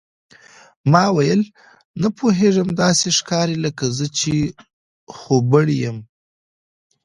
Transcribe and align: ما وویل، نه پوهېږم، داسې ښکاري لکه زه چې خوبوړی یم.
ما 0.91 1.03
وویل، 1.11 1.41
نه 2.01 2.09
پوهېږم، 2.17 2.67
داسې 2.81 3.07
ښکاري 3.17 3.57
لکه 3.65 3.85
زه 3.97 4.05
چې 4.19 4.33
خوبوړی 5.17 5.77
یم. 5.85 5.97